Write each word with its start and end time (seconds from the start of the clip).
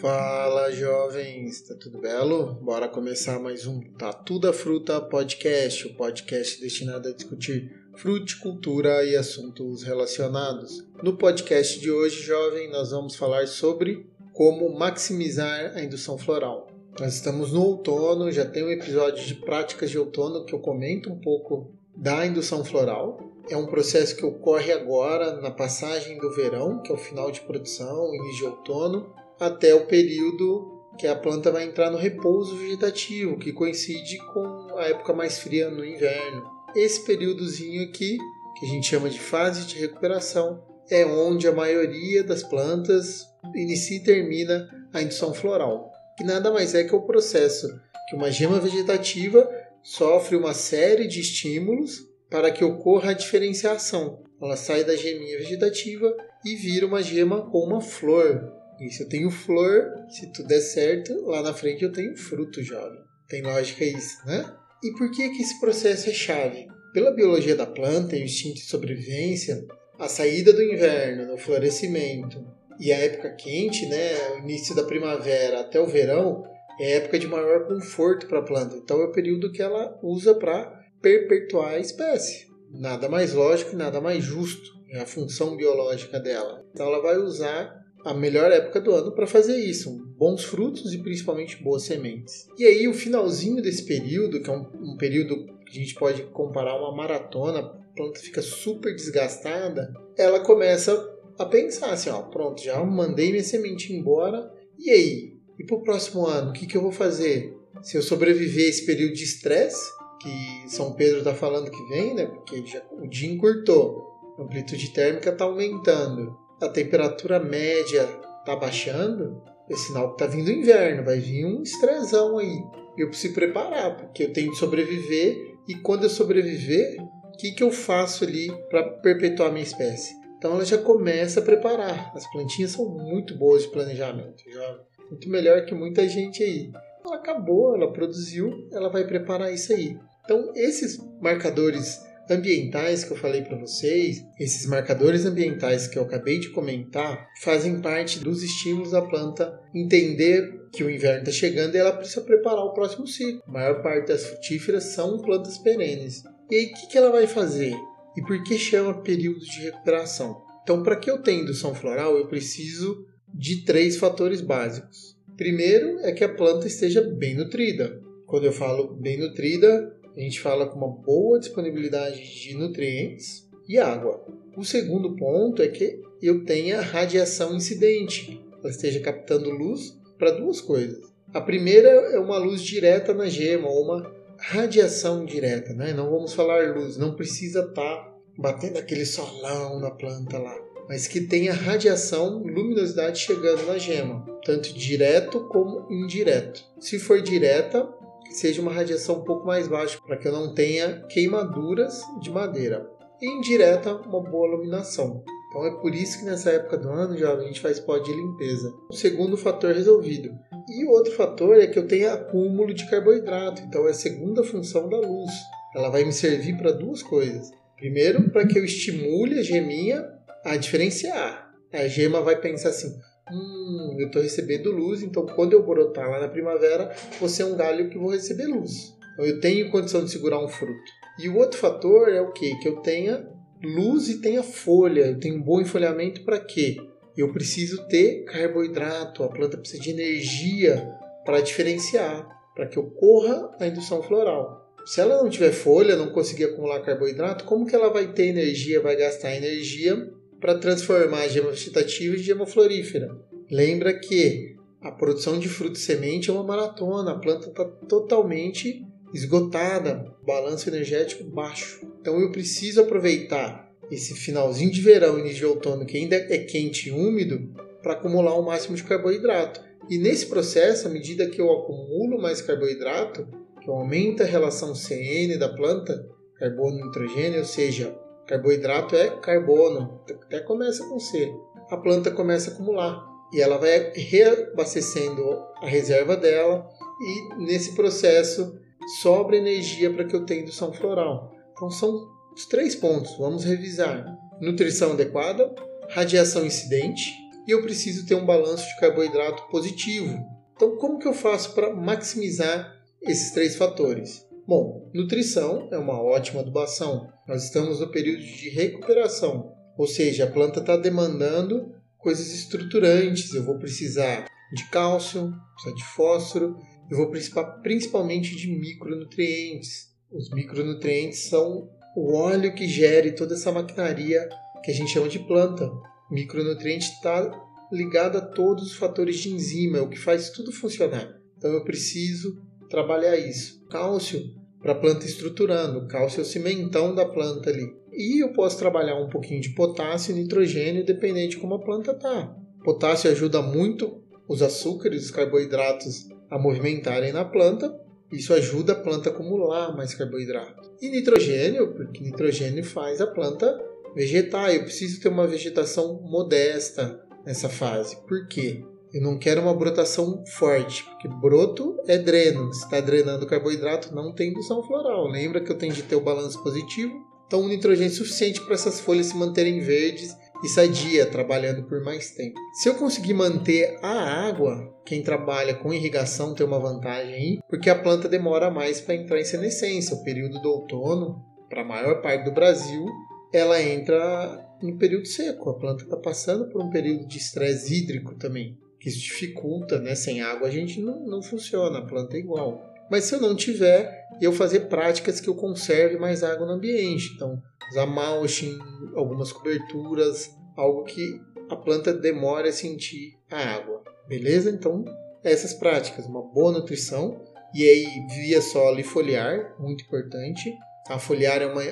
Fala 0.00 0.70
jovens, 0.72 1.62
tá 1.62 1.74
tudo 1.74 1.98
belo? 1.98 2.52
Bora 2.60 2.86
começar 2.86 3.38
mais 3.38 3.66
um 3.66 3.80
Tatu 3.80 4.38
da 4.38 4.52
Fruta 4.52 5.00
Podcast, 5.00 5.86
o 5.86 5.94
podcast 5.94 6.60
destinado 6.60 7.08
a 7.08 7.12
discutir 7.12 7.72
fruticultura 7.94 9.04
e 9.04 9.16
assuntos 9.16 9.82
relacionados. 9.82 10.86
No 11.02 11.16
podcast 11.16 11.80
de 11.80 11.90
hoje, 11.90 12.22
jovem, 12.22 12.70
nós 12.70 12.90
vamos 12.90 13.16
falar 13.16 13.46
sobre 13.46 14.06
como 14.34 14.78
maximizar 14.78 15.72
a 15.74 15.82
indução 15.82 16.18
floral. 16.18 16.68
Nós 17.00 17.14
estamos 17.14 17.52
no 17.52 17.62
outono, 17.62 18.30
já 18.30 18.44
tem 18.44 18.64
um 18.64 18.70
episódio 18.70 19.24
de 19.24 19.34
práticas 19.34 19.88
de 19.88 19.98
outono 19.98 20.44
que 20.44 20.54
eu 20.54 20.60
comento 20.60 21.10
um 21.10 21.18
pouco 21.18 21.72
da 21.96 22.26
indução 22.26 22.62
floral. 22.62 23.18
É 23.48 23.56
um 23.56 23.66
processo 23.66 24.14
que 24.14 24.26
ocorre 24.26 24.72
agora 24.72 25.40
na 25.40 25.50
passagem 25.50 26.18
do 26.18 26.30
verão, 26.34 26.82
que 26.82 26.92
é 26.92 26.94
o 26.94 26.98
final 26.98 27.30
de 27.30 27.40
produção, 27.40 28.14
início 28.14 28.36
de 28.36 28.44
outono, 28.44 29.14
até 29.38 29.74
o 29.74 29.86
período 29.86 30.76
que 30.98 31.06
a 31.06 31.14
planta 31.14 31.50
vai 31.50 31.64
entrar 31.64 31.90
no 31.90 31.98
repouso 31.98 32.56
vegetativo, 32.56 33.38
que 33.38 33.52
coincide 33.52 34.18
com 34.32 34.76
a 34.76 34.84
época 34.84 35.12
mais 35.12 35.38
fria 35.38 35.70
no 35.70 35.84
inverno. 35.84 36.44
Esse 36.74 37.04
períodozinho 37.04 37.82
aqui, 37.82 38.16
que 38.58 38.66
a 38.66 38.68
gente 38.68 38.88
chama 38.88 39.10
de 39.10 39.20
fase 39.20 39.66
de 39.66 39.78
recuperação, 39.78 40.62
é 40.90 41.04
onde 41.04 41.46
a 41.46 41.52
maioria 41.52 42.22
das 42.22 42.42
plantas 42.42 43.26
inicia 43.54 43.98
e 43.98 44.02
termina 44.02 44.68
a 44.92 45.02
indução 45.02 45.34
floral, 45.34 45.90
que 46.16 46.24
nada 46.24 46.50
mais 46.50 46.74
é 46.74 46.84
que 46.84 46.94
o 46.94 47.02
processo 47.02 47.68
que 48.08 48.14
uma 48.14 48.30
gema 48.30 48.60
vegetativa 48.60 49.50
sofre 49.82 50.36
uma 50.36 50.54
série 50.54 51.08
de 51.08 51.20
estímulos 51.20 52.06
para 52.30 52.50
que 52.50 52.64
ocorra 52.64 53.10
a 53.10 53.14
diferenciação. 53.14 54.22
Ela 54.40 54.56
sai 54.56 54.84
da 54.84 54.94
geminha 54.94 55.38
vegetativa 55.38 56.14
e 56.44 56.54
vira 56.54 56.86
uma 56.86 57.02
gema 57.02 57.50
com 57.50 57.58
uma 57.58 57.80
flor, 57.80 58.52
e 58.80 58.90
se 58.90 59.02
eu 59.02 59.08
tenho 59.08 59.30
flor, 59.30 59.90
se 60.08 60.32
tudo 60.32 60.48
der 60.48 60.60
certo, 60.60 61.26
lá 61.26 61.42
na 61.42 61.54
frente 61.54 61.84
eu 61.84 61.92
tenho 61.92 62.16
fruto 62.16 62.62
jovem. 62.62 63.00
Tem 63.28 63.42
lógica 63.42 63.84
isso, 63.84 64.24
né? 64.26 64.44
E 64.82 64.92
por 64.92 65.10
que, 65.10 65.30
que 65.30 65.42
esse 65.42 65.58
processo 65.58 66.10
é 66.10 66.12
chave? 66.12 66.66
Pela 66.92 67.10
biologia 67.10 67.56
da 67.56 67.66
planta 67.66 68.16
e 68.16 68.22
o 68.22 68.24
instinto 68.24 68.56
de 68.56 68.66
sobrevivência, 68.66 69.66
a 69.98 70.08
saída 70.08 70.52
do 70.52 70.62
inverno, 70.62 71.26
no 71.26 71.38
florescimento 71.38 72.44
e 72.78 72.92
a 72.92 72.98
época 72.98 73.34
quente, 73.34 73.86
né, 73.86 74.34
o 74.34 74.38
início 74.38 74.74
da 74.74 74.84
primavera 74.84 75.60
até 75.60 75.80
o 75.80 75.86
verão, 75.86 76.44
é 76.78 76.92
época 76.96 77.18
de 77.18 77.26
maior 77.26 77.66
conforto 77.66 78.26
para 78.26 78.40
a 78.40 78.44
planta. 78.44 78.76
Então 78.76 79.00
é 79.00 79.06
o 79.06 79.12
período 79.12 79.50
que 79.50 79.62
ela 79.62 79.98
usa 80.02 80.34
para 80.34 80.84
perpetuar 81.00 81.74
a 81.74 81.78
espécie. 81.78 82.46
Nada 82.70 83.08
mais 83.08 83.32
lógico 83.32 83.72
e 83.72 83.76
nada 83.76 84.00
mais 84.00 84.22
justo. 84.22 84.76
É 84.90 85.00
a 85.00 85.06
função 85.06 85.56
biológica 85.56 86.20
dela. 86.20 86.64
Então 86.72 86.86
ela 86.86 87.02
vai 87.02 87.16
usar 87.16 87.75
a 88.06 88.14
melhor 88.14 88.52
época 88.52 88.80
do 88.80 88.92
ano 88.92 89.10
para 89.10 89.26
fazer 89.26 89.58
isso, 89.58 89.90
bons 90.16 90.44
frutos 90.44 90.94
e 90.94 90.98
principalmente 90.98 91.60
boas 91.60 91.82
sementes. 91.82 92.46
E 92.56 92.64
aí 92.64 92.86
o 92.86 92.94
finalzinho 92.94 93.60
desse 93.60 93.84
período, 93.84 94.40
que 94.40 94.48
é 94.48 94.52
um, 94.52 94.92
um 94.92 94.96
período 94.96 95.44
que 95.66 95.76
a 95.76 95.80
gente 95.82 95.96
pode 95.96 96.22
comparar 96.22 96.78
uma 96.78 96.94
maratona, 96.94 97.58
a 97.58 97.62
planta 97.96 98.20
fica 98.20 98.40
super 98.40 98.94
desgastada, 98.94 99.92
ela 100.16 100.38
começa 100.38 100.94
a 101.36 101.44
pensar 101.44 101.90
assim, 101.90 102.08
ó, 102.08 102.22
pronto, 102.22 102.62
já 102.62 102.80
mandei 102.84 103.32
minha 103.32 103.42
semente 103.42 103.92
embora, 103.92 104.52
e 104.78 104.88
aí? 104.88 105.36
E 105.58 105.64
para 105.64 105.76
o 105.76 105.82
próximo 105.82 106.26
ano, 106.26 106.50
o 106.50 106.52
que, 106.52 106.64
que 106.64 106.76
eu 106.76 106.82
vou 106.82 106.92
fazer? 106.92 107.58
Se 107.82 107.96
eu 107.96 108.02
sobreviver 108.02 108.66
a 108.66 108.68
esse 108.68 108.86
período 108.86 109.14
de 109.14 109.24
estresse, 109.24 109.90
que 110.20 110.70
São 110.70 110.92
Pedro 110.92 111.18
está 111.18 111.34
falando 111.34 111.72
que 111.72 111.88
vem, 111.88 112.14
né? 112.14 112.26
Porque 112.26 112.64
já, 112.66 112.82
o 112.92 113.08
dia 113.08 113.28
encurtou, 113.28 114.06
a 114.38 114.42
amplitude 114.42 114.92
térmica 114.92 115.30
está 115.30 115.44
aumentando 115.44 116.45
a 116.60 116.68
temperatura 116.68 117.38
média 117.38 118.08
está 118.40 118.56
baixando, 118.56 119.42
é 119.70 119.76
sinal 119.76 120.14
que 120.14 120.22
está 120.22 120.26
vindo 120.26 120.50
inverno, 120.50 121.04
vai 121.04 121.18
vir 121.18 121.44
um 121.44 121.62
estressão 121.62 122.38
aí. 122.38 122.62
Eu 122.96 123.08
preciso 123.08 123.34
preparar, 123.34 123.96
porque 123.96 124.24
eu 124.24 124.32
tenho 124.32 124.50
que 124.50 124.56
sobreviver 124.56 125.36
e 125.68 125.74
quando 125.74 126.04
eu 126.04 126.10
sobreviver, 126.10 126.96
o 127.00 127.36
que, 127.36 127.52
que 127.52 127.62
eu 127.62 127.70
faço 127.70 128.24
ali 128.24 128.50
para 128.70 128.82
perpetuar 128.84 129.52
minha 129.52 129.64
espécie? 129.64 130.14
Então 130.38 130.52
ela 130.52 130.64
já 130.64 130.78
começa 130.78 131.40
a 131.40 131.42
preparar. 131.42 132.12
As 132.14 132.30
plantinhas 132.30 132.70
são 132.70 132.88
muito 132.88 133.36
boas 133.36 133.62
de 133.62 133.68
planejamento, 133.68 134.42
já 134.50 134.80
muito 135.10 135.28
melhor 135.28 135.64
que 135.64 135.74
muita 135.74 136.08
gente 136.08 136.42
aí. 136.42 136.70
Ela 137.04 137.16
acabou, 137.16 137.74
ela 137.74 137.92
produziu, 137.92 138.68
ela 138.72 138.88
vai 138.88 139.04
preparar 139.04 139.52
isso 139.52 139.72
aí. 139.72 139.98
Então 140.24 140.52
esses 140.54 140.98
marcadores 141.20 142.00
ambientais 142.30 143.04
que 143.04 143.12
eu 143.12 143.16
falei 143.16 143.42
para 143.42 143.56
vocês, 143.56 144.24
esses 144.38 144.66
marcadores 144.66 145.24
ambientais 145.24 145.86
que 145.86 145.98
eu 145.98 146.02
acabei 146.02 146.38
de 146.38 146.50
comentar, 146.50 147.28
fazem 147.42 147.80
parte 147.80 148.18
dos 148.18 148.42
estímulos 148.42 148.92
da 148.92 149.02
planta 149.02 149.58
entender 149.74 150.66
que 150.72 150.84
o 150.84 150.90
inverno 150.90 151.20
está 151.20 151.32
chegando 151.32 151.74
e 151.74 151.78
ela 151.78 151.92
precisa 151.92 152.20
preparar 152.20 152.64
o 152.64 152.74
próximo 152.74 153.06
ciclo. 153.06 153.42
A 153.46 153.50
maior 153.50 153.82
parte 153.82 154.08
das 154.08 154.24
frutíferas 154.24 154.84
são 154.84 155.18
plantas 155.18 155.58
perenes. 155.58 156.22
E 156.50 156.56
aí, 156.56 156.66
o 156.66 156.74
que, 156.74 156.86
que 156.88 156.98
ela 156.98 157.10
vai 157.10 157.26
fazer? 157.26 157.74
E 158.16 158.22
por 158.22 158.42
que 158.42 158.58
chama 158.58 159.02
período 159.02 159.40
de 159.40 159.62
recuperação? 159.62 160.42
Então, 160.62 160.82
para 160.82 160.96
que 160.96 161.10
eu 161.10 161.22
tenha 161.22 161.42
indução 161.42 161.74
floral, 161.74 162.16
eu 162.16 162.26
preciso 162.26 163.06
de 163.32 163.64
três 163.64 163.96
fatores 163.96 164.40
básicos. 164.40 165.16
Primeiro 165.36 165.98
é 166.00 166.12
que 166.12 166.24
a 166.24 166.34
planta 166.34 166.66
esteja 166.66 167.02
bem 167.02 167.34
nutrida. 167.34 168.00
Quando 168.26 168.44
eu 168.44 168.52
falo 168.52 168.94
bem 168.94 169.18
nutrida, 169.18 169.95
a 170.16 170.20
gente 170.20 170.40
fala 170.40 170.66
com 170.66 170.78
uma 170.78 170.88
boa 170.88 171.38
disponibilidade 171.38 172.40
de 172.40 172.54
nutrientes 172.54 173.46
e 173.68 173.78
água. 173.78 174.24
O 174.56 174.64
segundo 174.64 175.14
ponto 175.14 175.60
é 175.62 175.68
que 175.68 176.00
eu 176.22 176.44
tenha 176.44 176.80
radiação 176.80 177.54
incidente, 177.54 178.40
ela 178.58 178.70
esteja 178.70 179.00
captando 179.00 179.50
luz 179.50 179.98
para 180.18 180.30
duas 180.30 180.60
coisas. 180.60 180.98
A 181.34 181.40
primeira 181.40 181.88
é 181.88 182.18
uma 182.18 182.38
luz 182.38 182.62
direta 182.62 183.12
na 183.12 183.28
gema, 183.28 183.68
ou 183.68 183.84
uma 183.84 184.10
radiação 184.38 185.24
direta, 185.24 185.74
né? 185.74 185.92
Não 185.92 186.10
vamos 186.10 186.32
falar 186.32 186.74
luz, 186.74 186.96
não 186.96 187.14
precisa 187.14 187.60
estar 187.60 187.74
tá 187.74 188.16
batendo 188.38 188.78
aquele 188.78 189.04
solão 189.04 189.78
na 189.80 189.90
planta 189.90 190.38
lá, 190.38 190.56
mas 190.88 191.06
que 191.06 191.20
tenha 191.22 191.52
radiação, 191.52 192.38
luminosidade 192.38 193.18
chegando 193.18 193.66
na 193.66 193.76
gema, 193.76 194.24
tanto 194.44 194.72
direto 194.72 195.40
como 195.48 195.86
indireto. 195.90 196.64
Se 196.80 196.98
for 196.98 197.20
direta, 197.20 197.86
seja 198.30 198.62
uma 198.62 198.72
radiação 198.72 199.16
um 199.16 199.24
pouco 199.24 199.46
mais 199.46 199.68
baixa, 199.68 199.98
para 200.04 200.16
que 200.16 200.26
eu 200.26 200.32
não 200.32 200.54
tenha 200.54 201.02
queimaduras 201.08 202.02
de 202.20 202.30
madeira. 202.30 202.88
E 203.20 203.26
indireta, 203.26 203.94
uma 203.94 204.22
boa 204.22 204.48
iluminação. 204.48 205.22
Então 205.48 205.64
é 205.64 205.70
por 205.80 205.94
isso 205.94 206.18
que 206.18 206.24
nessa 206.24 206.50
época 206.50 206.76
do 206.76 206.90
ano, 206.90 207.16
já 207.16 207.32
a 207.32 207.40
gente 207.40 207.60
faz 207.60 207.80
pó 207.80 207.96
de 207.98 208.12
limpeza. 208.12 208.74
O 208.90 208.94
segundo 208.94 209.36
fator 209.36 209.72
resolvido. 209.72 210.30
E 210.68 210.84
o 210.84 210.90
outro 210.90 211.12
fator 211.12 211.56
é 211.56 211.66
que 211.66 211.78
eu 211.78 211.86
tenho 211.86 212.12
acúmulo 212.12 212.74
de 212.74 212.88
carboidrato, 212.90 213.62
então 213.62 213.86
é 213.86 213.90
a 213.90 213.94
segunda 213.94 214.42
função 214.42 214.88
da 214.88 214.98
luz. 214.98 215.30
Ela 215.74 215.88
vai 215.88 216.04
me 216.04 216.12
servir 216.12 216.56
para 216.56 216.72
duas 216.72 217.02
coisas. 217.02 217.50
Primeiro, 217.76 218.30
para 218.30 218.46
que 218.46 218.58
eu 218.58 218.64
estimule 218.64 219.38
a 219.38 219.42
geminha 219.42 220.04
a 220.44 220.56
diferenciar. 220.56 221.50
A 221.72 221.86
gema 221.88 222.20
vai 222.20 222.40
pensar 222.40 222.70
assim: 222.70 222.98
Hum, 223.30 223.96
eu 223.98 224.06
estou 224.06 224.22
recebendo 224.22 224.70
luz, 224.70 225.02
então 225.02 225.26
quando 225.26 225.52
eu 225.52 225.64
brotar 225.64 226.08
lá 226.08 226.20
na 226.20 226.28
primavera, 226.28 226.94
você 227.20 227.42
é 227.42 227.46
um 227.46 227.56
galho 227.56 227.90
que 227.90 227.98
vou 227.98 228.12
receber 228.12 228.46
luz. 228.46 228.94
Então 229.14 229.24
eu 229.24 229.40
tenho 229.40 229.70
condição 229.70 230.04
de 230.04 230.10
segurar 230.10 230.44
um 230.44 230.48
fruto. 230.48 230.78
E 231.18 231.28
o 231.28 231.36
outro 231.36 231.58
fator 231.58 232.08
é 232.08 232.20
o 232.20 232.32
quê? 232.32 232.54
Que 232.62 232.68
eu 232.68 232.76
tenha 232.76 233.26
luz 233.62 234.08
e 234.08 234.20
tenha 234.20 234.42
folha. 234.42 235.06
Eu 235.06 235.18
tenho 235.18 235.36
um 235.36 235.42
bom 235.42 235.60
enfolhamento 235.60 236.24
para 236.24 236.38
quê? 236.38 236.76
Eu 237.16 237.32
preciso 237.32 237.88
ter 237.88 238.24
carboidrato, 238.24 239.24
a 239.24 239.28
planta 239.28 239.56
precisa 239.56 239.82
de 239.82 239.90
energia 239.90 240.86
para 241.24 241.40
diferenciar, 241.40 242.28
para 242.54 242.66
que 242.66 242.78
ocorra 242.78 243.50
a 243.58 243.66
indução 243.66 244.02
floral. 244.02 244.70
Se 244.84 245.00
ela 245.00 245.20
não 245.20 245.28
tiver 245.28 245.50
folha, 245.50 245.96
não 245.96 246.10
conseguir 246.10 246.44
acumular 246.44 246.80
carboidrato, 246.80 247.44
como 247.44 247.66
que 247.66 247.74
ela 247.74 247.88
vai 247.88 248.12
ter 248.12 248.26
energia, 248.26 248.80
vai 248.80 248.94
gastar 248.94 249.34
energia 249.34 249.96
para 250.40 250.58
transformar 250.58 251.22
a 251.22 251.28
gema 251.28 251.50
vegetativa 251.50 252.16
em 252.16 252.22
gema 252.22 252.46
florífera. 252.46 253.16
Lembra 253.50 253.92
que 253.98 254.56
a 254.80 254.90
produção 254.90 255.38
de 255.38 255.48
fruto 255.48 255.78
e 255.78 255.82
semente 255.82 256.30
é 256.30 256.32
uma 256.32 256.44
maratona, 256.44 257.12
a 257.12 257.18
planta 257.18 257.48
está 257.48 257.64
totalmente 257.64 258.84
esgotada, 259.12 260.14
balanço 260.26 260.68
energético 260.68 261.24
baixo. 261.24 261.86
Então 262.00 262.20
eu 262.20 262.30
preciso 262.30 262.80
aproveitar 262.80 263.66
esse 263.90 264.14
finalzinho 264.14 264.70
de 264.70 264.80
verão, 264.80 265.18
início 265.18 265.38
de 265.38 265.46
outono, 265.46 265.86
que 265.86 265.96
ainda 265.96 266.16
é 266.16 266.38
quente 266.38 266.88
e 266.88 266.92
úmido, 266.92 267.52
para 267.82 267.92
acumular 267.92 268.34
o 268.34 268.44
máximo 268.44 268.76
de 268.76 268.82
carboidrato. 268.82 269.60
E 269.88 269.96
nesse 269.96 270.26
processo, 270.26 270.88
à 270.88 270.90
medida 270.90 271.28
que 271.28 271.40
eu 271.40 271.50
acumulo 271.52 272.20
mais 272.20 272.42
carboidrato, 272.42 273.28
que 273.62 273.70
aumenta 273.70 274.24
a 274.24 274.26
relação 274.26 274.74
CN 274.74 275.36
da 275.38 275.48
planta, 275.48 276.04
carbono-nitrogênio, 276.38 277.38
ou 277.38 277.44
seja, 277.44 277.96
Carboidrato 278.26 278.96
é 278.96 279.10
carbono, 279.20 280.00
até 280.10 280.40
começa 280.40 280.84
com 280.88 280.98
C. 280.98 281.32
A 281.70 281.76
planta 281.76 282.10
começa 282.10 282.50
a 282.50 282.54
acumular 282.54 283.06
e 283.32 283.40
ela 283.40 283.58
vai 283.58 283.92
reabastecendo 283.94 285.22
a 285.62 285.66
reserva 285.66 286.16
dela 286.16 286.68
e 287.00 287.44
nesse 287.44 287.74
processo 287.74 288.58
sobra 289.00 289.36
energia 289.36 289.92
para 289.92 290.04
que 290.04 290.14
eu 290.14 290.24
tenha 290.24 290.42
indução 290.42 290.72
floral. 290.72 291.32
Então 291.52 291.70
são 291.70 292.08
os 292.34 292.46
três 292.46 292.74
pontos, 292.74 293.16
vamos 293.16 293.44
revisar. 293.44 294.04
Nutrição 294.40 294.92
adequada, 294.92 295.54
radiação 295.88 296.44
incidente 296.44 297.12
e 297.46 297.52
eu 297.52 297.62
preciso 297.62 298.06
ter 298.06 298.14
um 298.14 298.26
balanço 298.26 298.66
de 298.68 298.80
carboidrato 298.80 299.48
positivo. 299.48 300.18
Então, 300.54 300.76
como 300.76 300.98
que 300.98 301.06
eu 301.06 301.14
faço 301.14 301.54
para 301.54 301.74
maximizar 301.74 302.74
esses 303.00 303.30
três 303.30 303.56
fatores? 303.56 304.26
Bom, 304.46 304.88
nutrição 304.94 305.68
é 305.72 305.76
uma 305.76 306.00
ótima 306.00 306.40
adubação. 306.40 307.12
Nós 307.26 307.42
estamos 307.42 307.80
no 307.80 307.90
período 307.90 308.22
de 308.22 308.48
recuperação, 308.48 309.52
ou 309.76 309.88
seja, 309.88 310.22
a 310.22 310.30
planta 310.30 310.60
está 310.60 310.76
demandando 310.76 311.74
coisas 311.98 312.32
estruturantes. 312.32 313.34
Eu 313.34 313.44
vou 313.44 313.58
precisar 313.58 314.24
de 314.54 314.70
cálcio, 314.70 315.34
de 315.74 315.84
fósforo, 315.96 316.56
eu 316.88 316.96
vou 316.96 317.10
precisar 317.10 317.42
principalmente 317.60 318.36
de 318.36 318.48
micronutrientes. 318.48 319.92
Os 320.12 320.30
micronutrientes 320.30 321.28
são 321.28 321.68
o 321.96 322.14
óleo 322.14 322.54
que 322.54 322.68
gere 322.68 323.16
toda 323.16 323.34
essa 323.34 323.50
maquinaria 323.50 324.28
que 324.62 324.70
a 324.70 324.74
gente 324.74 324.92
chama 324.92 325.08
de 325.08 325.18
planta. 325.18 325.68
Micronutriente 326.08 326.86
está 326.92 327.32
ligado 327.72 328.18
a 328.18 328.20
todos 328.20 328.66
os 328.66 328.76
fatores 328.76 329.16
de 329.16 329.28
enzima, 329.28 329.78
é 329.78 329.80
o 329.80 329.88
que 329.88 329.98
faz 329.98 330.30
tudo 330.30 330.52
funcionar. 330.52 331.20
Então 331.36 331.50
eu 331.50 331.64
preciso 331.64 332.46
trabalhar 332.68 333.16
isso. 333.16 333.64
Cálcio 333.68 334.34
para 334.60 334.72
a 334.72 334.76
planta 334.76 335.06
estruturando, 335.06 335.86
cálcio 335.86 336.20
é 336.20 336.22
o 336.22 336.26
cimentão 336.26 336.94
da 336.94 337.04
planta 337.04 337.50
ali. 337.50 337.72
E 337.92 338.22
eu 338.22 338.32
posso 338.32 338.58
trabalhar 338.58 338.96
um 338.96 339.08
pouquinho 339.08 339.40
de 339.40 339.50
potássio 339.50 340.12
e 340.12 340.20
nitrogênio, 340.20 340.84
dependente 340.84 341.30
de 341.30 341.36
como 341.36 341.54
a 341.54 341.62
planta 341.62 341.94
tá. 341.94 342.36
Potássio 342.64 343.10
ajuda 343.10 343.40
muito 343.40 344.02
os 344.28 344.42
açúcares, 344.42 345.04
os 345.04 345.10
carboidratos 345.10 346.08
a 346.30 346.38
movimentarem 346.38 347.12
na 347.12 347.24
planta. 347.24 347.74
Isso 348.12 348.34
ajuda 348.34 348.72
a 348.72 348.80
planta 348.80 349.08
a 349.08 349.12
acumular 349.12 349.76
mais 349.76 349.94
carboidrato. 349.94 350.70
E 350.80 350.90
nitrogênio, 350.90 351.72
porque 351.74 352.02
nitrogênio 352.02 352.64
faz 352.64 353.00
a 353.00 353.06
planta 353.06 353.56
vegetar. 353.94 354.54
Eu 354.54 354.64
preciso 354.64 355.00
ter 355.00 355.08
uma 355.08 355.26
vegetação 355.26 356.00
modesta 356.02 357.00
nessa 357.24 357.48
fase. 357.48 357.96
Por 358.06 358.26
quê? 358.28 358.64
Eu 358.96 359.02
não 359.02 359.18
quero 359.18 359.42
uma 359.42 359.52
brotação 359.52 360.24
forte, 360.38 360.82
porque 360.84 361.06
broto 361.06 361.76
é 361.86 361.98
dreno. 361.98 362.50
Se 362.54 362.64
está 362.64 362.80
drenando 362.80 363.26
carboidrato, 363.26 363.94
não 363.94 364.14
tem 364.14 364.30
indução 364.30 364.62
floral. 364.62 365.06
Lembra 365.06 365.42
que 365.42 365.52
eu 365.52 365.58
tenho 365.58 365.74
de 365.74 365.82
ter 365.82 365.96
o 365.96 366.00
balanço 366.00 366.42
positivo? 366.42 366.94
Então, 367.26 367.42
o 367.42 367.48
nitrogênio 367.48 367.92
suficiente 367.92 368.40
para 368.40 368.54
essas 368.54 368.80
folhas 368.80 369.06
se 369.06 369.16
manterem 369.16 369.60
verdes 369.60 370.16
e 370.42 370.48
sadia, 370.48 371.04
trabalhando 371.04 371.64
por 371.64 371.84
mais 371.84 372.12
tempo. 372.12 372.40
Se 372.54 372.70
eu 372.70 372.74
conseguir 372.76 373.12
manter 373.12 373.78
a 373.82 374.28
água, 374.28 374.74
quem 374.86 375.02
trabalha 375.02 375.54
com 375.54 375.74
irrigação 375.74 376.34
tem 376.34 376.46
uma 376.46 376.58
vantagem 376.58 377.12
aí, 377.12 377.38
porque 377.50 377.68
a 377.68 377.78
planta 377.78 378.08
demora 378.08 378.50
mais 378.50 378.80
para 378.80 378.94
entrar 378.94 379.20
em 379.20 379.24
senescência. 379.24 379.94
O 379.94 380.04
período 380.04 380.40
do 380.40 380.48
outono, 380.48 381.22
para 381.50 381.60
a 381.60 381.66
maior 381.66 382.00
parte 382.00 382.24
do 382.24 382.32
Brasil, 382.32 382.86
ela 383.30 383.60
entra 383.60 384.42
no 384.62 384.78
período 384.78 385.06
seco. 385.06 385.50
A 385.50 385.58
planta 385.58 385.84
está 385.84 385.98
passando 385.98 386.48
por 386.48 386.62
um 386.62 386.70
período 386.70 387.06
de 387.06 387.18
estresse 387.18 387.74
hídrico 387.74 388.14
também, 388.14 388.56
que 388.86 388.90
isso 388.90 389.00
dificulta, 389.00 389.80
né? 389.80 389.96
Sem 389.96 390.22
água 390.22 390.46
a 390.46 390.50
gente 390.50 390.80
não, 390.80 391.00
não 391.00 391.20
funciona, 391.20 391.80
a 391.80 391.84
planta 391.84 392.16
é 392.16 392.20
igual. 392.20 392.62
Mas 392.88 393.02
se 393.02 393.16
eu 393.16 393.20
não 393.20 393.34
tiver, 393.34 394.06
eu 394.20 394.32
fazer 394.32 394.68
práticas 394.68 395.20
que 395.20 395.28
eu 395.28 395.34
conserve 395.34 395.98
mais 395.98 396.22
água 396.22 396.46
no 396.46 396.52
ambiente. 396.52 397.10
Então, 397.16 397.42
usar 397.68 397.84
mulching, 397.84 398.56
algumas 398.94 399.32
coberturas, 399.32 400.30
algo 400.56 400.84
que 400.84 401.20
a 401.50 401.56
planta 401.56 401.92
demore 401.92 402.48
a 402.48 402.52
sentir 402.52 403.18
a 403.28 403.56
água. 403.56 403.82
Beleza? 404.06 404.50
Então, 404.50 404.84
essas 405.24 405.52
práticas, 405.52 406.06
uma 406.06 406.22
boa 406.22 406.52
nutrição 406.52 407.20
e 407.52 407.68
aí 407.68 407.86
via 408.14 408.40
solo 408.40 408.78
e 408.78 408.84
foliar, 408.84 409.56
muito 409.58 409.84
importante. 409.84 410.54
A 410.88 410.96
foliar 410.96 411.42
é 411.42 411.46
uma 411.46 411.62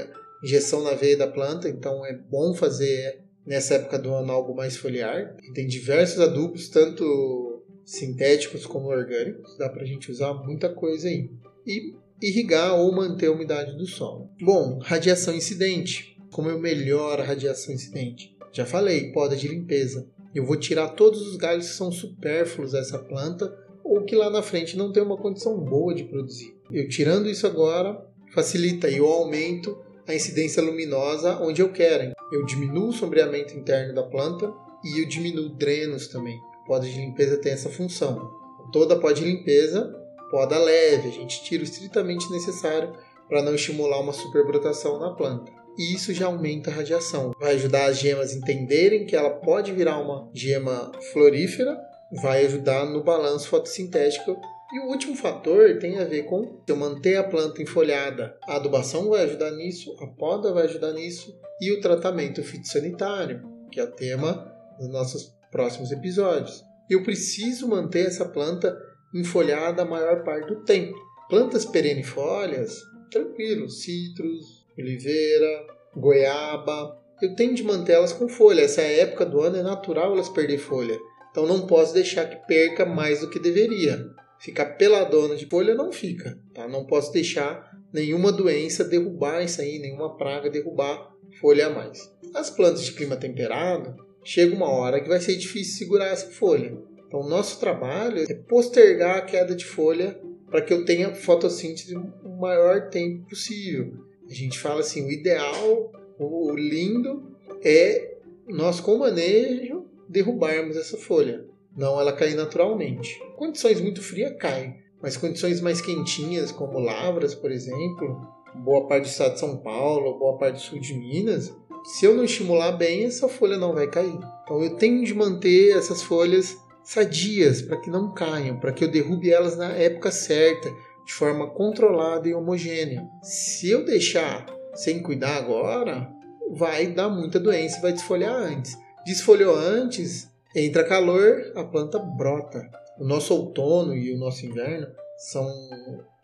injeção 0.43 0.83
na 0.83 0.95
veia 0.95 1.17
da 1.17 1.29
planta, 1.29 1.69
então 1.69 2.05
é 2.05 2.13
bom 2.13 2.55
fazer 2.55 3.24
nessa 3.47 3.75
época 3.75 3.99
do 3.99 4.13
ano 4.15 4.33
algo 4.33 4.55
mais 4.55 4.77
foliar. 4.77 5.37
Tem 5.55 5.67
diversos 5.67 6.21
adubos, 6.21 6.69
tanto 6.69 7.63
sintéticos 7.85 8.65
como 8.65 8.89
orgânicos, 8.89 9.59
dá 9.59 9.69
para 9.69 9.83
a 9.83 9.87
gente 9.87 10.11
usar 10.11 10.33
muita 10.35 10.69
coisa 10.69 11.09
aí. 11.09 11.31
E 11.67 11.95
irrigar 12.21 12.75
ou 12.75 12.93
manter 12.93 13.27
a 13.27 13.33
umidade 13.33 13.77
do 13.77 13.87
solo. 13.87 14.31
Bom, 14.41 14.79
radiação 14.79 15.35
incidente. 15.35 16.17
Como 16.31 16.49
eu 16.49 16.59
melhoro 16.59 17.23
a 17.23 17.25
radiação 17.25 17.75
incidente? 17.75 18.35
Já 18.53 18.65
falei, 18.65 19.13
poda 19.13 19.37
de 19.37 19.49
limpeza. 19.49 20.09
Eu 20.35 20.45
vou 20.45 20.57
tirar 20.57 20.89
todos 20.89 21.21
os 21.27 21.37
galhos 21.37 21.69
que 21.69 21.77
são 21.77 21.93
supérfluos 21.93 22.73
dessa 22.73 22.99
planta 22.99 23.57
ou 23.85 24.03
que 24.05 24.17
lá 24.17 24.31
na 24.31 24.43
frente 24.43 24.77
não 24.77 24.91
tem 24.91 25.03
uma 25.03 25.17
condição 25.17 25.59
boa 25.61 25.95
de 25.95 26.05
produzir. 26.05 26.57
Eu 26.73 26.89
tirando 26.89 27.29
isso 27.29 27.47
agora 27.47 28.05
facilita 28.33 28.89
e 28.89 28.97
eu 28.97 29.07
aumento 29.07 29.79
a 30.07 30.15
incidência 30.15 30.63
luminosa 30.63 31.39
onde 31.41 31.63
eu 31.63 31.73
quero. 31.73 32.13
Eu 32.33 32.45
diminuo 32.45 32.89
o 32.89 32.93
sombreamento 32.93 33.57
interno 33.57 33.95
da 33.95 34.03
planta 34.03 34.53
e 34.85 35.01
eu 35.01 35.09
diminuo 35.09 35.49
drenos 35.49 36.09
também. 36.09 36.39
Poda 36.67 36.87
de 36.87 36.99
limpeza 36.99 37.41
tem 37.41 37.53
essa 37.53 37.69
função. 37.69 38.31
Toda 38.73 38.99
poda 38.99 39.15
de 39.15 39.25
limpeza 39.25 40.05
poda 40.31 40.59
leve, 40.59 41.09
a 41.09 41.13
gente 41.13 41.45
tira 41.45 41.63
o 41.63 41.65
estritamente 41.65 42.29
necessário 42.29 42.93
para 43.29 43.41
não 43.41 43.55
estimular 43.55 44.01
uma 44.01 44.13
superbrotação 44.13 44.99
na 44.99 45.15
planta. 45.15 45.53
E 45.79 45.95
isso 45.95 46.13
já 46.13 46.27
aumenta 46.27 46.71
a 46.71 46.75
radiação. 46.75 47.33
Vai 47.39 47.55
ajudar 47.55 47.87
as 47.87 47.99
gemas 47.99 48.33
a 48.33 48.37
entenderem 48.37 49.07
que 49.07 49.15
ela 49.15 49.31
pode 49.31 49.73
virar 49.73 49.99
uma 49.99 50.29
gema 50.33 50.91
florífera, 51.13 51.79
vai 52.21 52.47
ajudar 52.47 52.85
no 52.85 53.05
balanço 53.05 53.49
fotossintético. 53.49 54.37
E 54.75 54.79
o 54.81 54.87
último 54.87 55.15
fator 55.15 55.79
tem 55.79 55.99
a 55.99 56.05
ver 56.05 56.25
com 56.25 56.61
eu 56.67 56.77
manter 56.77 57.15
a 57.15 57.23
planta 57.23 57.63
enfolhada. 57.63 58.37
A 58.43 58.57
adubação 58.57 59.09
vai 59.09 59.23
ajudar 59.23 59.53
nisso, 59.53 59.97
a 60.01 60.07
poda 60.09 60.53
vai 60.53 60.65
ajudar 60.65 60.91
nisso 60.91 61.33
e 61.61 61.71
o 61.71 61.81
tratamento 61.81 62.43
fitossanitário, 62.43 63.41
que 63.71 63.79
é 63.79 63.85
o 63.85 63.93
tema 63.93 64.53
dos 64.77 64.89
nossos 64.89 65.33
próximos 65.53 65.93
episódios. 65.93 66.65
Eu 66.91 67.05
preciso 67.05 67.69
manter 67.69 68.07
essa 68.07 68.25
planta 68.25 68.77
enfolhada 69.15 69.83
a 69.83 69.87
maior 69.87 70.25
parte 70.25 70.49
do 70.49 70.65
tempo. 70.65 70.99
Plantas 71.31 71.65
perennifólias, 71.65 72.83
tranquilo, 73.13 73.71
citros, 73.71 74.67
oliveira, 74.77 75.69
goiaba, 75.97 77.01
eu 77.23 77.37
tenho 77.37 77.55
de 77.55 77.63
mantê-las 77.63 78.13
com 78.13 78.29
folha. 78.29 78.63
Essa 78.63 78.83
época 78.83 79.25
do 79.25 79.41
ano 79.41 79.57
é 79.57 79.63
natural 79.63 80.15
elas 80.15 80.29
perder 80.29 80.59
folha. 80.59 80.99
Então 81.31 81.47
não 81.47 81.65
posso 81.65 81.95
deixar 81.95 82.29
que 82.29 82.45
perca 82.49 82.85
mais 82.85 83.21
do 83.21 83.31
que 83.31 83.39
deveria. 83.39 84.13
Ficar 84.45 84.77
peladona 84.77 85.37
de 85.37 85.47
folha 85.47 85.75
não 85.75 85.91
fica, 85.91 86.39
tá? 86.53 86.69
Não 86.69 86.85
posso 86.85 87.11
deixar 87.11 87.75
nenhuma 87.91 88.31
doença 88.31 88.85
derrubar 88.85 89.43
isso 89.43 89.63
aí, 89.63 89.79
nenhuma 89.79 90.19
praga 90.19 90.51
derrubar 90.51 91.17
folha 91.41 91.69
a 91.69 91.71
mais. 91.71 92.13
As 92.35 92.51
plantas 92.51 92.85
de 92.85 92.93
clima 92.93 93.17
temperado, 93.17 93.97
chega 94.23 94.55
uma 94.55 94.69
hora 94.69 95.01
que 95.01 95.09
vai 95.09 95.19
ser 95.19 95.37
difícil 95.37 95.79
segurar 95.79 96.09
essa 96.09 96.31
folha. 96.31 96.77
Então, 97.07 97.21
o 97.21 97.29
nosso 97.29 97.59
trabalho 97.59 98.23
é 98.29 98.35
postergar 98.35 99.17
a 99.17 99.23
queda 99.23 99.55
de 99.55 99.65
folha 99.65 100.21
para 100.51 100.61
que 100.61 100.75
eu 100.75 100.85
tenha 100.85 101.15
fotossíntese 101.15 101.97
o 101.97 102.37
maior 102.39 102.91
tempo 102.91 103.27
possível. 103.27 103.95
A 104.29 104.35
gente 104.35 104.59
fala 104.59 104.81
assim, 104.81 105.07
o 105.07 105.11
ideal, 105.11 105.91
o 106.19 106.55
lindo 106.55 107.35
é 107.63 108.19
nós 108.47 108.79
com 108.79 108.99
manejo 108.99 109.87
derrubarmos 110.07 110.77
essa 110.77 110.99
folha, 110.99 111.47
não 111.77 112.01
ela 112.01 112.13
cair 112.13 112.35
naturalmente. 112.35 113.21
Condições 113.37 113.81
muito 113.81 114.03
frias 114.03 114.37
cai, 114.39 114.75
mas 115.03 115.17
condições 115.17 115.61
mais 115.61 115.81
quentinhas, 115.81 116.51
como 116.51 116.79
lavras, 116.79 117.35
por 117.35 117.51
exemplo, 117.51 118.21
boa 118.55 118.87
parte 118.87 119.05
do 119.05 119.09
estado 119.09 119.35
de 119.35 119.41
São 119.41 119.59
Paulo, 119.59 120.19
boa 120.19 120.39
parte 120.39 120.55
do 120.57 120.61
sul 120.61 120.81
de 120.81 120.95
Minas, 120.95 121.53
se 121.85 122.07
eu 122.07 122.15
não 122.15 122.25
estimular 122.25 122.73
bem, 122.73 123.05
essa 123.05 123.29
folha 123.29 123.59
não 123.59 123.75
vai 123.75 123.87
cair. 123.87 124.19
Então 124.43 124.63
eu 124.63 124.77
tenho 124.77 125.05
de 125.05 125.13
manter 125.13 125.77
essas 125.77 126.03
folhas 126.03 126.57
sadias 126.83 127.61
para 127.61 127.77
que 127.77 127.91
não 127.91 128.13
caiam, 128.13 128.59
para 128.59 128.73
que 128.73 128.85
eu 128.85 128.91
derrube 128.91 129.31
elas 129.31 129.57
na 129.57 129.69
época 129.69 130.11
certa, 130.11 130.71
de 131.05 131.13
forma 131.13 131.51
controlada 131.51 132.27
e 132.27 132.35
homogênea. 132.35 133.07
Se 133.23 133.71
eu 133.71 133.85
deixar 133.85 134.47
sem 134.75 135.03
cuidar 135.03 135.37
agora, 135.37 136.11
vai 136.53 136.87
dar 136.87 137.11
muita 137.11 137.39
doença, 137.39 137.81
vai 137.83 137.93
desfolhar 137.93 138.35
antes. 138.35 138.79
Desfolhou 139.05 139.55
antes, 139.55 140.31
entra 140.55 140.85
calor, 140.85 141.53
a 141.55 141.65
planta 141.65 141.99
brota. 141.99 142.71
O 142.99 143.05
nosso 143.05 143.35
outono 143.35 143.95
e 143.95 144.13
o 144.13 144.19
nosso 144.19 144.47
inverno 144.47 144.87
são 145.17 145.49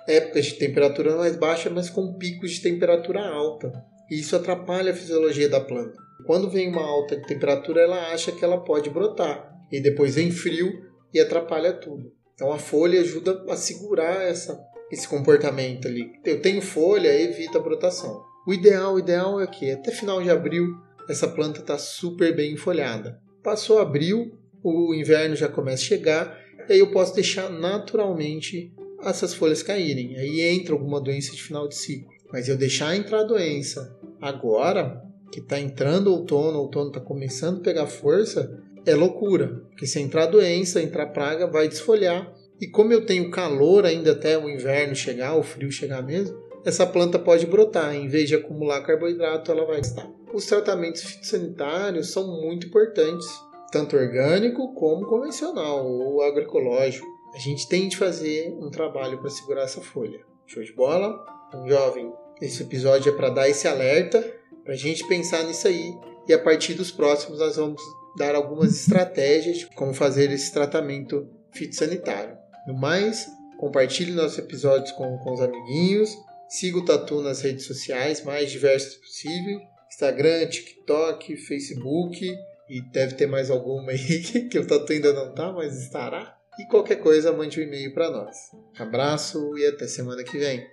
épocas 0.07 0.47
de 0.47 0.55
temperatura 0.55 1.17
mais 1.17 1.37
baixa, 1.37 1.69
mas 1.69 1.91
com 1.91 2.15
picos 2.15 2.53
de 2.53 2.63
temperatura 2.63 3.27
alta. 3.27 3.73
E 4.11 4.21
isso 4.21 4.37
atrapalha 4.37 4.93
a 4.93 4.97
fisiologia 4.97 5.49
da 5.49 5.61
planta. 5.61 5.97
Quando 6.27 6.51
vem 6.51 6.69
uma 6.69 6.83
alta 6.83 7.17
de 7.17 7.27
temperatura, 7.27 7.81
ela 7.81 8.13
acha 8.13 8.33
que 8.33 8.45
ela 8.45 8.63
pode 8.63 8.91
brotar 8.91 9.51
e 9.71 9.81
depois 9.81 10.15
vem 10.15 10.31
frio 10.31 10.71
e 11.13 11.21
atrapalha 11.21 11.73
tudo. 11.73 12.13
Então 12.35 12.53
a 12.53 12.59
folha 12.59 13.01
ajuda 13.01 13.45
a 13.49 13.57
segurar 13.57 14.23
essa, 14.23 14.61
esse 14.91 15.09
comportamento 15.09 15.87
ali. 15.87 16.13
Eu 16.25 16.41
tenho 16.41 16.63
folha, 16.63 17.09
evita 17.09 17.59
a 17.59 17.63
brotação. 17.63 18.23
O 18.47 18.53
ideal, 18.53 18.95
o 18.95 18.99
ideal 18.99 19.41
é 19.41 19.47
que 19.47 19.71
até 19.71 19.91
final 19.91 20.23
de 20.23 20.31
abril 20.31 20.67
essa 21.09 21.29
planta 21.29 21.61
está 21.61 21.77
super 21.77 22.35
bem 22.35 22.57
folhada. 22.57 23.21
Passou 23.43 23.79
abril, 23.79 24.39
o 24.63 24.95
inverno 24.95 25.35
já 25.35 25.49
começa 25.49 25.83
a 25.83 25.87
chegar, 25.87 26.41
e 26.69 26.75
aí 26.75 26.79
eu 26.79 26.91
posso 26.91 27.15
deixar 27.15 27.51
naturalmente 27.51 28.73
essas 29.03 29.35
folhas 29.35 29.63
caírem. 29.63 30.17
Aí 30.17 30.41
entra 30.41 30.75
alguma 30.75 31.01
doença 31.01 31.33
de 31.33 31.43
final 31.43 31.67
de 31.67 31.75
ciclo. 31.75 32.11
Mas 32.33 32.49
eu 32.49 32.57
deixar 32.57 32.95
entrar 32.95 33.21
a 33.21 33.25
doença 33.25 33.97
agora, 34.21 35.03
que 35.33 35.41
está 35.41 35.59
entrando 35.59 36.09
o 36.09 36.19
outono, 36.19 36.59
o 36.59 36.63
outono 36.63 36.89
está 36.89 37.01
começando 37.01 37.59
a 37.59 37.63
pegar 37.63 37.87
força, 37.87 38.63
é 38.85 38.95
loucura, 38.95 39.63
porque 39.71 39.87
se 39.87 40.01
entrar 40.01 40.27
doença, 40.27 40.83
entrar 40.83 41.07
praga, 41.07 41.47
vai 41.47 41.69
desfolhar. 41.69 42.33
E 42.61 42.67
como 42.67 42.93
eu 42.93 43.07
tenho 43.07 43.31
calor 43.31 43.87
ainda 43.87 44.13
até 44.13 44.39
o 44.39 44.49
inverno 44.49 44.95
chegar, 44.95 45.37
o 45.37 45.43
frio 45.43 45.71
chegar 45.71 46.03
mesmo, 46.03 46.39
essa 46.65 46.87
planta 46.87 47.19
pode 47.19 47.47
brotar. 47.47 47.95
Em 47.95 48.09
vez 48.09 48.29
de 48.29 48.35
acumular 48.35 48.83
carboidrato, 48.83 49.51
ela 49.51 49.65
vai 49.65 49.81
estar. 49.81 50.09
Os 50.33 50.47
tratamentos 50.47 51.03
fitossanitários 51.03 52.11
são 52.11 52.41
muito 52.41 52.67
importantes, 52.67 53.27
tanto 53.73 53.97
orgânico 53.97 54.75
como 54.75 55.07
convencional 55.07 55.87
ou 55.87 56.23
agroecológico. 56.23 57.07
A 57.35 57.39
gente 57.39 57.69
tem 57.69 57.89
de 57.89 57.97
fazer 57.97 58.53
um 58.61 58.71
trabalho 58.71 59.19
para 59.19 59.31
segurar 59.31 59.63
essa 59.63 59.81
folha. 59.81 60.21
Show 60.47 60.63
de 60.63 60.73
bola? 60.73 61.25
Então, 61.49 61.69
jovem, 61.69 62.13
esse 62.41 62.63
episódio 62.63 63.13
é 63.13 63.17
para 63.17 63.31
dar 63.31 63.49
esse 63.49 63.69
alerta, 63.69 64.21
para 64.65 64.75
a 64.75 64.77
gente 64.77 65.07
pensar 65.07 65.45
nisso 65.45 65.69
aí. 65.69 65.95
E 66.29 66.33
a 66.33 66.39
partir 66.39 66.75
dos 66.75 66.91
próximos, 66.91 67.39
nós 67.39 67.57
vamos 67.57 67.81
dar 68.17 68.35
algumas 68.35 68.75
estratégias 68.75 69.59
de 69.59 69.67
como 69.75 69.95
fazer 69.95 70.31
esse 70.31 70.53
tratamento 70.53 71.29
fitossanitário. 71.53 72.37
No 72.67 72.75
mais, 72.75 73.27
compartilhe 73.59 74.13
nossos 74.13 74.39
episódios 74.39 74.93
com, 74.93 75.19
com 75.19 75.33
os 75.33 75.41
amiguinhos, 75.41 76.17
siga 76.51 76.79
o 76.79 76.85
Tatu 76.85 77.23
nas 77.23 77.41
redes 77.41 77.65
sociais 77.65 78.23
mais 78.25 78.51
diversas 78.51 78.97
possível, 78.97 79.61
Instagram, 79.89 80.47
TikTok, 80.49 81.37
Facebook 81.37 82.37
e 82.69 82.81
deve 82.93 83.15
ter 83.15 83.27
mais 83.27 83.51
alguma 83.51 83.93
aí 83.93 84.21
que 84.51 84.59
o 84.59 84.67
Tatu 84.67 84.93
ainda 84.93 85.13
não 85.13 85.33
tá, 85.33 85.53
mas 85.53 85.81
estará. 85.81 86.37
E 86.59 86.67
qualquer 86.67 86.97
coisa, 86.97 87.33
mande 87.33 87.61
um 87.61 87.63
e-mail 87.63 87.95
para 87.95 88.11
nós. 88.11 88.37
Abraço 88.79 89.57
e 89.57 89.65
até 89.67 89.87
semana 89.87 90.23
que 90.25 90.37
vem. 90.37 90.67